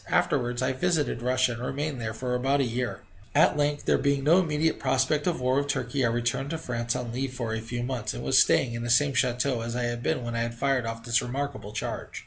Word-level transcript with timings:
Afterwards 0.09 0.63
I 0.63 0.73
visited 0.73 1.21
Russia, 1.21 1.51
and 1.51 1.61
remained 1.63 2.01
there 2.01 2.15
for 2.15 2.33
about 2.33 2.59
a 2.59 2.63
year. 2.63 3.01
At 3.35 3.55
length, 3.55 3.85
there 3.85 3.99
being 3.99 4.23
no 4.23 4.39
immediate 4.39 4.79
prospect 4.79 5.27
of 5.27 5.39
war 5.39 5.57
with 5.57 5.67
Turkey, 5.67 6.03
I 6.03 6.09
returned 6.09 6.49
to 6.49 6.57
France 6.57 6.95
on 6.95 7.11
leave 7.11 7.35
for 7.35 7.53
a 7.53 7.61
few 7.61 7.83
months, 7.83 8.15
and 8.15 8.23
was 8.23 8.39
staying 8.39 8.73
in 8.73 8.81
the 8.81 8.89
same 8.89 9.13
chateau 9.13 9.61
as 9.61 9.75
I 9.75 9.83
had 9.83 10.01
been 10.01 10.23
when 10.23 10.33
I 10.35 10.39
had 10.41 10.55
fired 10.55 10.87
off 10.87 11.03
this 11.03 11.21
remarkable 11.21 11.71
charge. 11.71 12.19